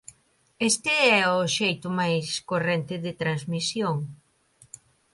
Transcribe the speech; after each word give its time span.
Este 0.69 0.93
é 1.19 1.21
o 1.39 1.39
xeito 1.57 1.87
máis 1.99 2.27
corrente 2.49 2.95
de 3.05 3.13
transmisión. 3.21 3.95